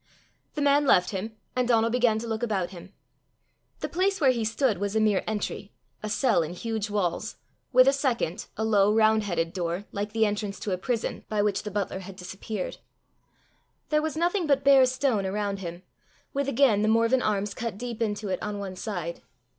The 0.55 0.63
man 0.63 0.87
left 0.87 1.11
him, 1.11 1.35
and 1.55 1.67
Donal 1.67 1.91
began 1.91 2.17
to 2.17 2.25
look 2.27 2.41
about 2.41 2.71
him. 2.71 2.91
The 3.81 3.87
place 3.87 4.19
where 4.19 4.31
he 4.31 4.43
stood 4.43 4.79
was 4.79 4.95
a 4.95 4.99
mere 4.99 5.23
entry, 5.27 5.73
a 6.01 6.09
cell 6.09 6.41
in 6.41 6.53
huge 6.53 6.89
walls, 6.89 7.37
with 7.71 7.87
a 7.87 7.93
second, 7.93 8.47
a 8.57 8.63
low, 8.65 8.91
round 8.91 9.25
headed 9.25 9.53
door, 9.53 9.85
like 9.91 10.11
the 10.11 10.25
entrance 10.25 10.59
to 10.61 10.71
a 10.71 10.77
prison, 10.79 11.23
by 11.29 11.43
which 11.43 11.61
the 11.61 11.69
butler 11.69 11.99
had 11.99 12.15
disappeared. 12.15 12.77
There 13.89 14.01
was 14.01 14.17
nothing 14.17 14.47
but 14.47 14.63
bare 14.63 14.87
stone 14.87 15.23
around 15.27 15.59
him, 15.59 15.83
with 16.33 16.49
again 16.49 16.81
the 16.81 16.87
Morven 16.87 17.21
arms 17.21 17.53
cut 17.53 17.77
deep 17.77 18.01
into 18.01 18.29
it 18.29 18.41
on 18.41 18.57
one 18.57 18.75
side. 18.77 19.21